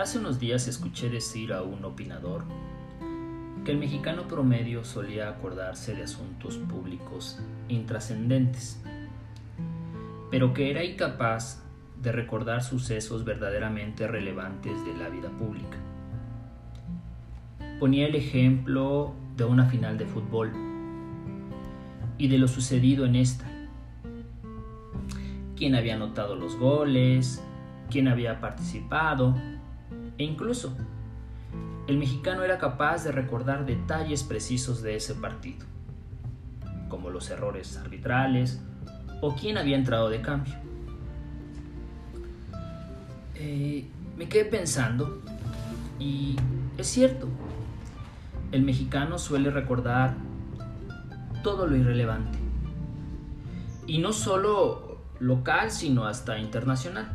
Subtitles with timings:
[0.00, 2.44] Hace unos días escuché decir a un opinador
[3.66, 7.38] que el mexicano promedio solía acordarse de asuntos públicos
[7.68, 8.82] intrascendentes,
[10.30, 11.62] pero que era incapaz
[12.00, 15.76] de recordar sucesos verdaderamente relevantes de la vida pública.
[17.78, 20.50] Ponía el ejemplo de una final de fútbol
[22.16, 23.44] y de lo sucedido en esta.
[25.56, 27.44] Quién había anotado los goles,
[27.90, 29.36] quién había participado,
[30.20, 30.76] e incluso,
[31.86, 35.64] el mexicano era capaz de recordar detalles precisos de ese partido,
[36.90, 38.60] como los errores arbitrales
[39.22, 40.52] o quién había entrado de cambio.
[43.34, 43.86] Eh,
[44.18, 45.22] me quedé pensando
[45.98, 46.36] y
[46.76, 47.26] es cierto,
[48.52, 50.16] el mexicano suele recordar
[51.42, 52.38] todo lo irrelevante.
[53.86, 57.10] Y no solo local, sino hasta internacional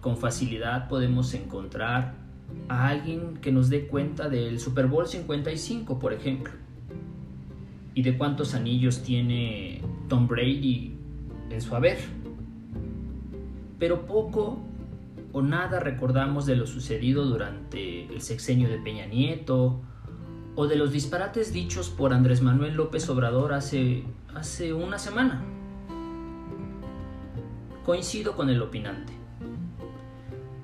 [0.00, 2.14] con facilidad podemos encontrar
[2.68, 6.52] a alguien que nos dé cuenta del Super Bowl 55, por ejemplo,
[7.94, 10.94] y de cuántos anillos tiene Tom Brady
[11.50, 11.98] en su haber.
[13.78, 14.60] Pero poco
[15.32, 19.80] o nada recordamos de lo sucedido durante el sexenio de Peña Nieto
[20.54, 24.04] o de los disparates dichos por Andrés Manuel López Obrador hace,
[24.34, 25.44] hace una semana.
[27.84, 29.17] Coincido con el opinante.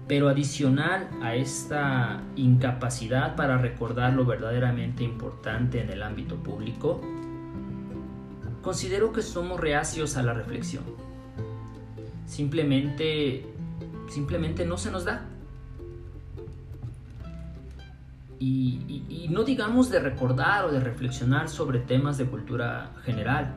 [0.07, 7.01] Pero adicional a esta incapacidad para recordar lo verdaderamente importante en el ámbito público,
[8.61, 10.85] considero que somos reacios a la reflexión.
[12.27, 13.47] Simplemente,
[14.09, 15.27] simplemente no se nos da.
[18.39, 23.55] Y, y, no digamos de recordar o de reflexionar sobre temas de cultura general.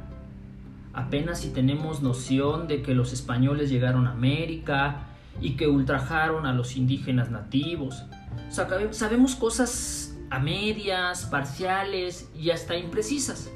[0.93, 5.06] Apenas si tenemos noción de que los españoles llegaron a América
[5.41, 8.03] y que ultrajaron a los indígenas nativos.
[8.49, 13.51] sabemos cosas a medias, parciales y hasta imprecisas,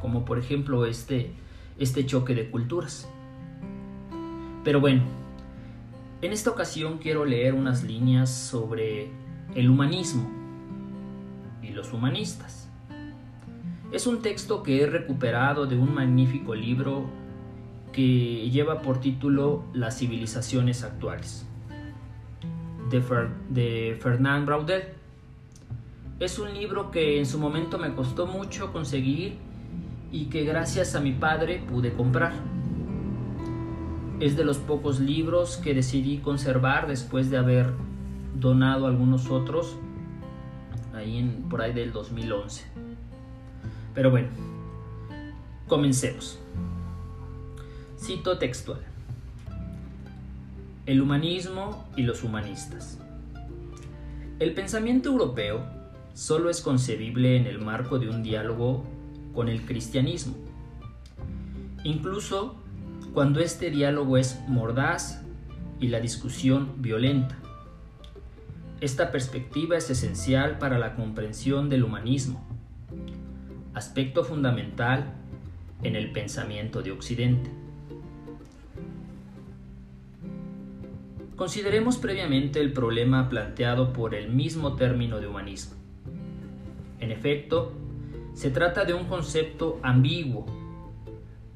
[0.00, 1.32] como por ejemplo este,
[1.78, 3.08] este choque de culturas.
[4.64, 5.02] Pero bueno,
[6.22, 9.10] en esta ocasión quiero leer unas líneas sobre
[9.54, 10.28] el humanismo
[11.62, 12.68] y los humanistas.
[13.92, 17.08] Es un texto que he recuperado de un magnífico libro
[17.96, 21.46] que lleva por título Las civilizaciones actuales,
[22.90, 23.02] de,
[23.48, 24.82] de Fernand Braudel.
[26.20, 29.38] Es un libro que en su momento me costó mucho conseguir
[30.12, 32.34] y que gracias a mi padre pude comprar.
[34.20, 37.72] Es de los pocos libros que decidí conservar después de haber
[38.34, 39.74] donado algunos otros
[40.94, 42.62] ahí en, por ahí del 2011.
[43.94, 44.28] Pero bueno,
[45.66, 46.38] comencemos.
[48.06, 48.78] Cito textual.
[50.86, 53.00] El humanismo y los humanistas.
[54.38, 55.66] El pensamiento europeo
[56.14, 58.84] solo es concebible en el marco de un diálogo
[59.34, 60.36] con el cristianismo,
[61.82, 62.54] incluso
[63.12, 65.24] cuando este diálogo es mordaz
[65.80, 67.36] y la discusión violenta.
[68.80, 72.46] Esta perspectiva es esencial para la comprensión del humanismo,
[73.74, 75.12] aspecto fundamental
[75.82, 77.65] en el pensamiento de Occidente.
[81.36, 85.76] Consideremos previamente el problema planteado por el mismo término de humanismo.
[86.98, 87.72] En efecto,
[88.32, 90.46] se trata de un concepto ambiguo,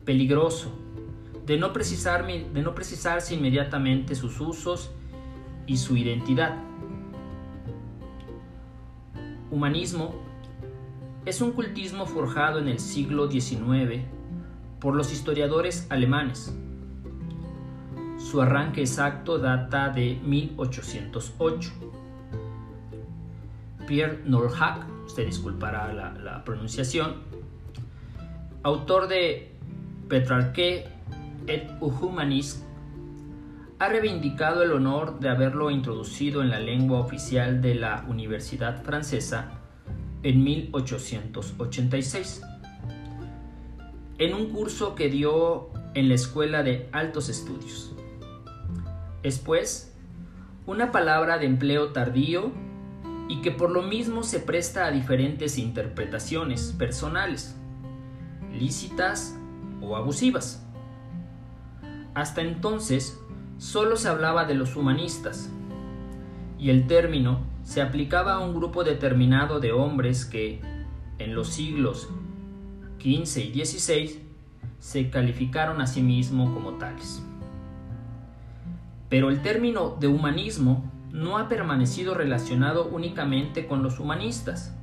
[0.04, 0.70] peligroso,
[1.46, 4.90] de no, precisar, de no precisarse inmediatamente sus usos
[5.66, 6.58] y su identidad.
[9.50, 10.14] Humanismo
[11.24, 14.02] es un cultismo forjado en el siglo XIX
[14.78, 16.54] por los historiadores alemanes
[18.20, 21.70] su arranque exacto data de 1808.
[23.86, 27.16] Pierre Nordhack, usted disculpará la, pronunciación,
[28.62, 29.50] autor de
[30.08, 30.86] Petrarque
[31.46, 32.64] et Humanisme,
[33.78, 39.52] ha reivindicado el honor de haberlo introducido en la lengua oficial de la Universidad Francesa
[40.22, 42.42] en 1886,
[44.18, 47.94] en un curso que dio en la Escuela de Altos Estudios.
[49.22, 49.94] Es pues
[50.66, 52.52] una palabra de empleo tardío
[53.28, 57.56] y que por lo mismo se presta a diferentes interpretaciones personales,
[58.52, 59.38] lícitas
[59.82, 60.66] o abusivas.
[62.14, 63.20] Hasta entonces
[63.58, 65.50] solo se hablaba de los humanistas
[66.58, 70.60] y el término se aplicaba a un grupo determinado de hombres que,
[71.18, 72.08] en los siglos
[72.98, 74.24] XV y XVI,
[74.78, 77.22] se calificaron a sí mismos como tales.
[79.10, 84.74] Pero el término de humanismo no ha permanecido relacionado únicamente con los humanistas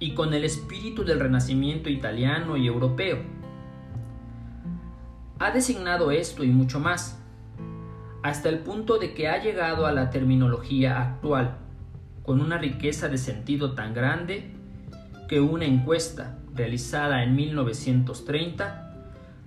[0.00, 3.18] y con el espíritu del renacimiento italiano y europeo.
[5.38, 7.22] Ha designado esto y mucho más,
[8.22, 11.58] hasta el punto de que ha llegado a la terminología actual,
[12.24, 14.50] con una riqueza de sentido tan grande
[15.28, 18.84] que una encuesta realizada en 1930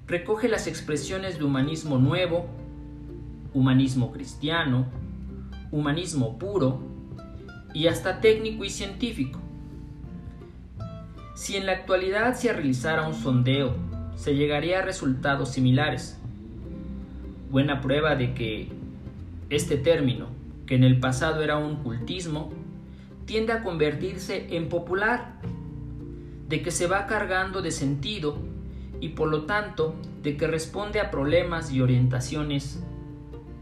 [0.08, 2.48] recoge las expresiones de humanismo nuevo,
[3.54, 4.86] humanismo cristiano,
[5.72, 6.80] humanismo puro
[7.74, 9.40] y hasta técnico y científico.
[11.36, 13.76] Si en la actualidad se realizara un sondeo,
[14.16, 16.20] se llegaría a resultados similares.
[17.50, 18.70] Buena prueba de que
[19.50, 20.28] este término,
[20.66, 22.52] que en el pasado era un cultismo,
[23.26, 25.40] tiende a convertirse en popular,
[26.48, 28.38] de que se va cargando de sentido
[29.00, 32.84] y por lo tanto de que responde a problemas y orientaciones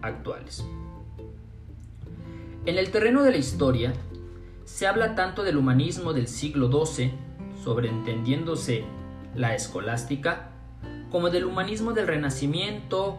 [0.01, 0.65] actuales.
[2.65, 3.93] En el terreno de la historia,
[4.65, 7.13] se habla tanto del humanismo del siglo XII,
[7.63, 8.85] sobreentendiéndose
[9.35, 10.51] la escolástica,
[11.09, 13.17] como del humanismo del Renacimiento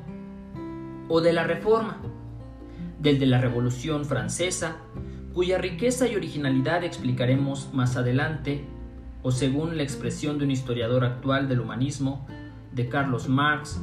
[1.09, 1.99] o de la Reforma,
[3.01, 4.77] del de la Revolución Francesa,
[5.35, 8.65] cuya riqueza y originalidad explicaremos más adelante,
[9.23, 12.27] o según la expresión de un historiador actual del humanismo,
[12.73, 13.81] de Carlos Marx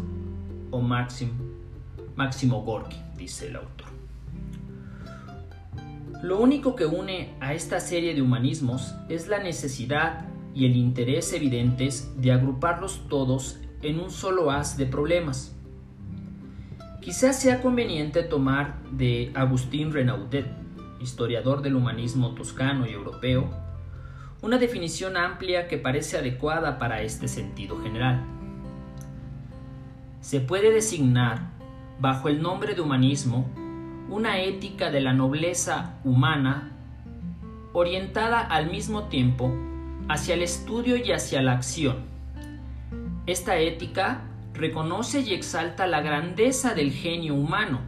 [0.71, 0.81] o
[2.17, 3.87] Máximo Gorki, dice el autor.
[6.23, 10.25] Lo único que une a esta serie de humanismos es la necesidad
[10.55, 15.55] y el interés evidentes de agruparlos todos en un solo haz de problemas.
[17.01, 20.47] Quizás sea conveniente tomar de Agustín Renaudet,
[20.99, 23.47] historiador del humanismo toscano y europeo,
[24.41, 28.25] una definición amplia que parece adecuada para este sentido general.
[30.19, 31.56] Se puede designar,
[31.99, 33.45] bajo el nombre de humanismo,
[34.09, 36.71] una ética de la nobleza humana
[37.73, 39.53] orientada al mismo tiempo
[40.07, 41.97] hacia el estudio y hacia la acción.
[43.25, 44.21] Esta ética
[44.53, 47.81] reconoce y exalta la grandeza del genio humano,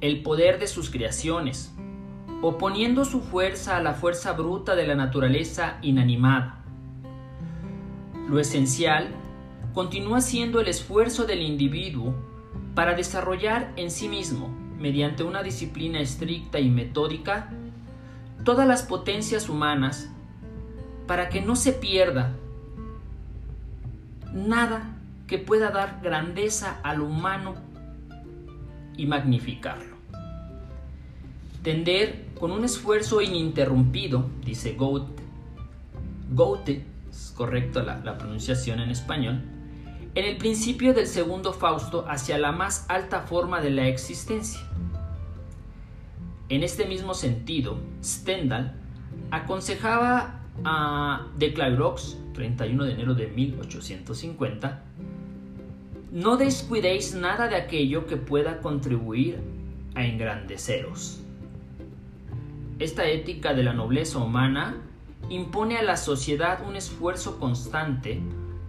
[0.00, 1.74] el poder de sus creaciones,
[2.42, 6.62] oponiendo su fuerza a la fuerza bruta de la naturaleza inanimada.
[8.28, 9.08] Lo esencial
[9.72, 12.14] continúa siendo el esfuerzo del individuo
[12.74, 14.48] para desarrollar en sí mismo
[14.78, 17.50] mediante una disciplina estricta y metódica,
[18.44, 20.10] todas las potencias humanas
[21.06, 22.34] para que no se pierda
[24.32, 27.54] nada que pueda dar grandeza al humano
[28.96, 29.94] y magnificarlo.
[31.62, 35.22] Tender con un esfuerzo ininterrumpido, dice Goethe,
[36.30, 39.40] Goethe, es correcto la, la pronunciación en español,
[40.14, 44.60] en el principio del segundo Fausto hacia la más alta forma de la existencia.
[46.48, 48.76] En este mismo sentido, Stendhal
[49.32, 54.82] aconsejaba a de Clairox, 31 de enero de 1850,
[56.12, 59.40] no descuidéis nada de aquello que pueda contribuir
[59.96, 61.20] a engrandeceros.
[62.78, 64.76] Esta ética de la nobleza humana
[65.28, 68.20] impone a la sociedad un esfuerzo constante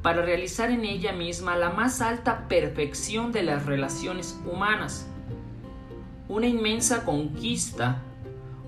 [0.06, 5.10] para realizar en ella misma la más alta perfección de las relaciones humanas.
[6.30, 8.04] Una inmensa conquista,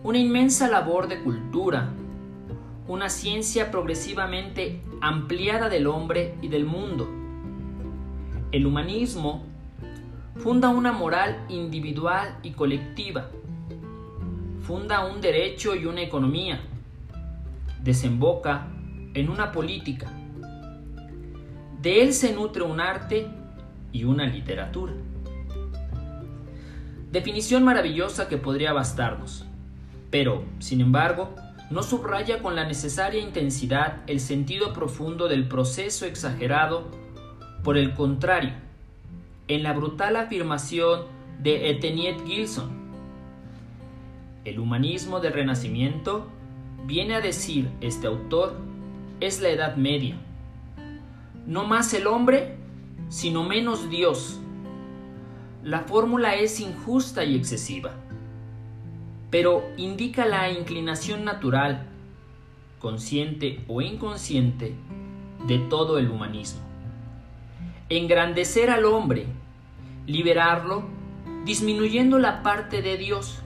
[0.04, 1.90] una inmensa labor de cultura,
[2.88, 7.08] una ciencia progresivamente ampliada del hombre y del mundo.
[8.52, 9.44] El humanismo
[10.38, 13.30] funda una moral individual y colectiva,
[14.64, 16.62] funda un derecho y una economía,
[17.84, 18.70] desemboca
[19.14, 20.17] en una política,
[21.88, 23.30] de él se nutre un arte
[23.94, 24.92] y una literatura.
[27.14, 29.46] Definición maravillosa que podría bastarnos,
[30.12, 31.34] pero, sin embargo,
[31.70, 36.92] no subraya con la necesaria intensidad el sentido profundo del proceso exagerado,
[37.64, 38.52] por el contrario,
[39.48, 41.04] en la brutal afirmación
[41.42, 42.70] de Eteniet Gilson.
[44.44, 46.28] El humanismo del Renacimiento,
[46.86, 48.58] viene a decir este autor,
[49.22, 50.18] es la Edad Media,
[51.48, 52.58] no más el hombre,
[53.10, 54.40] sino menos Dios.
[55.64, 57.94] La fórmula es injusta y excesiva,
[59.32, 61.88] pero indica la inclinación natural,
[62.80, 64.76] consciente o inconsciente,
[65.48, 66.62] de todo el humanismo.
[67.90, 69.28] Engrandecer al hombre,
[70.06, 70.84] liberarlo,
[71.46, 73.42] disminuyendo la parte de Dios,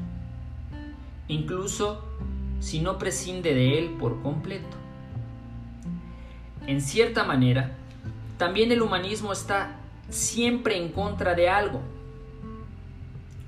[1.28, 2.04] incluso
[2.60, 4.78] si no prescinde de él por completo.
[6.66, 7.78] En cierta manera,
[8.42, 9.76] también el humanismo está
[10.10, 11.80] siempre en contra de algo.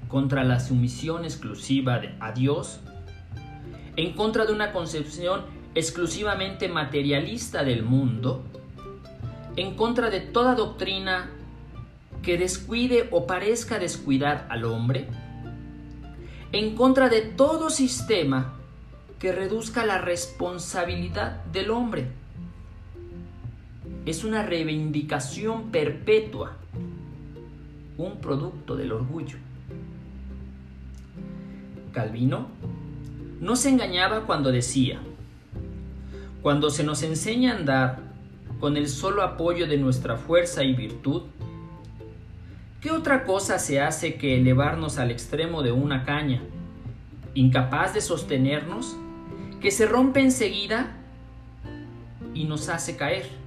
[0.07, 2.79] contra la sumisión exclusiva a Dios,
[3.95, 8.43] en contra de una concepción exclusivamente materialista del mundo,
[9.55, 11.31] en contra de toda doctrina
[12.21, 15.07] que descuide o parezca descuidar al hombre,
[16.51, 18.53] en contra de todo sistema
[19.17, 22.22] que reduzca la responsabilidad del hombre.
[24.05, 26.57] Es una reivindicación perpetua,
[27.97, 29.37] un producto del orgullo.
[31.93, 32.47] Calvino
[33.39, 34.99] no se engañaba cuando decía,
[36.41, 37.99] cuando se nos enseña a andar
[38.59, 41.23] con el solo apoyo de nuestra fuerza y virtud,
[42.81, 46.41] ¿qué otra cosa se hace que elevarnos al extremo de una caña,
[47.35, 48.97] incapaz de sostenernos,
[49.61, 50.97] que se rompe enseguida
[52.33, 53.42] y nos hace caer?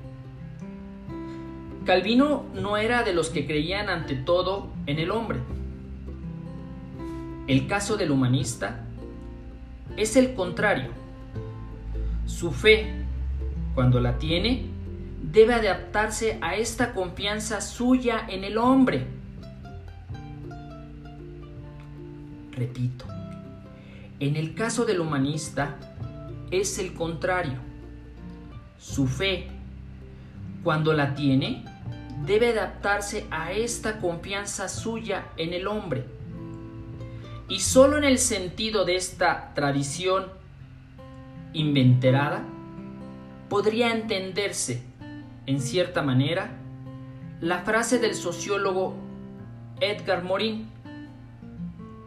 [1.87, 5.38] Calvino no era de los que creían ante todo en el hombre,
[7.47, 8.85] el caso del humanista
[9.97, 10.90] es el contrario.
[12.26, 12.93] Su fe,
[13.76, 14.66] cuando la tiene,
[15.23, 19.07] debe adaptarse a esta confianza suya en el hombre.
[22.50, 23.05] Repito,
[24.19, 25.76] en el caso del humanista
[26.50, 27.61] es el contrario.
[28.76, 29.47] Su fe,
[30.64, 31.75] cuando la tiene,
[32.25, 36.05] debe adaptarse a esta confianza suya en el hombre.
[37.49, 40.27] Y solo en el sentido de esta tradición
[41.53, 42.43] inventerada
[43.49, 44.83] podría entenderse,
[45.47, 46.51] en cierta manera,
[47.41, 48.95] la frase del sociólogo
[49.81, 50.69] Edgar Morin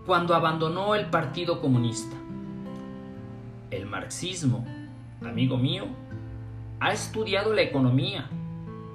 [0.05, 2.15] cuando abandonó el Partido Comunista.
[3.71, 4.65] El marxismo,
[5.21, 5.85] amigo mío,
[6.79, 8.27] ha estudiado la economía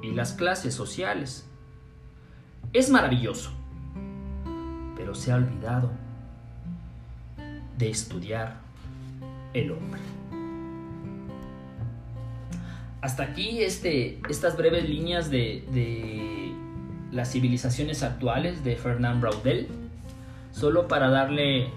[0.05, 1.49] y las clases sociales.
[2.73, 3.51] Es maravilloso,
[4.97, 5.91] pero se ha olvidado
[7.79, 8.61] de estudiar
[9.55, 10.01] el hombre.
[13.01, 16.55] Hasta aquí este, estas breves líneas de, de
[17.13, 19.69] las civilizaciones actuales de Fernand Braudel,
[20.53, 21.69] solo para darle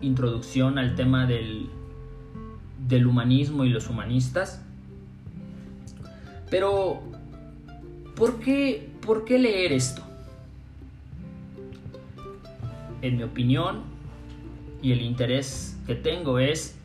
[0.00, 1.70] introducción al tema del,
[2.86, 4.62] del humanismo y los humanistas.
[6.50, 7.02] Pero,
[8.16, 10.02] ¿por qué, ¿por qué leer esto?
[13.02, 13.82] En mi opinión,
[14.82, 16.76] y el interés que tengo es,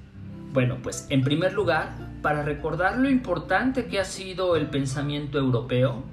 [0.53, 6.03] bueno, pues en primer lugar, para recordar lo importante que ha sido el pensamiento europeo,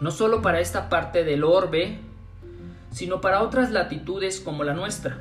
[0.00, 1.98] no solo para esta parte del orbe,
[2.90, 5.18] sino para otras latitudes como la nuestra,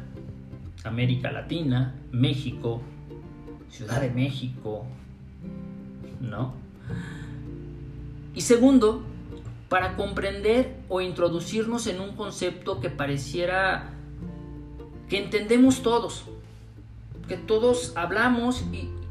[0.84, 2.82] América Latina, México,
[3.70, 4.86] Ciudad de México,
[6.20, 6.54] ¿no?
[8.34, 9.04] Y segundo,
[9.72, 13.94] para comprender o introducirnos en un concepto que pareciera
[15.08, 16.26] que entendemos todos,
[17.28, 18.64] que todos hablamos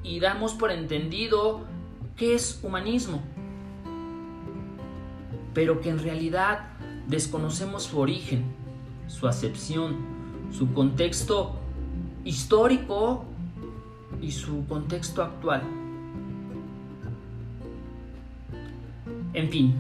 [0.03, 1.61] y, damos por entendido
[2.17, 3.23] qué es humanismo,
[5.55, 6.71] pero que en realidad
[7.07, 8.45] desconocemos su origen,
[9.09, 9.97] su acepción,
[10.53, 11.55] su contexto
[12.25, 13.25] histórico
[14.21, 15.63] y su contexto actual.
[19.33, 19.75] En fin,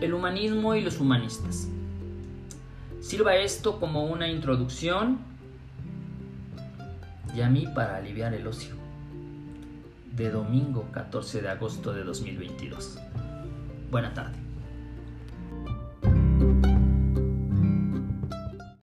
[0.00, 1.68] el humanismo y los humanistas.
[3.00, 5.18] Sirva esto como una introducción
[7.34, 8.74] y a mí para aliviar el ocio
[10.14, 12.98] de domingo 14 de agosto de 2022.
[13.90, 14.41] Buena tarde.